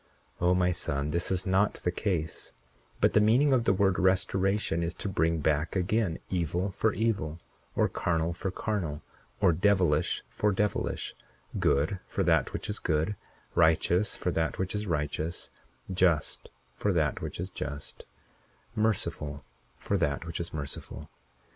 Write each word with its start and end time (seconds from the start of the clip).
41:13 0.39 0.47
O, 0.47 0.55
my 0.55 0.71
son, 0.71 1.11
this 1.11 1.29
is 1.29 1.45
not 1.45 1.75
the 1.75 1.91
case; 1.91 2.53
but 2.99 3.13
the 3.13 3.21
meaning 3.21 3.53
of 3.53 3.65
the 3.65 3.73
word 3.73 3.99
restoration 3.99 4.81
is 4.81 4.95
to 4.95 5.07
bring 5.07 5.37
back 5.41 5.75
again 5.75 6.17
evil 6.31 6.71
for 6.71 6.91
evil, 6.93 7.39
or 7.75 7.87
carnal 7.87 8.33
for 8.33 8.49
carnal, 8.49 9.03
or 9.41 9.51
devilish 9.53 10.23
for 10.27 10.51
devilish—good 10.51 11.99
for 12.07 12.23
that 12.23 12.51
which 12.51 12.67
is 12.67 12.79
good; 12.79 13.15
righteous 13.53 14.15
for 14.15 14.31
that 14.31 14.57
which 14.57 14.73
is 14.73 14.87
righteous; 14.87 15.51
just 15.93 16.49
for 16.73 16.91
that 16.91 17.21
which 17.21 17.39
is 17.39 17.51
just; 17.51 18.03
merciful 18.75 19.45
for 19.75 19.97
that 19.97 20.25
which 20.25 20.39
is 20.39 20.51
merciful. 20.51 21.11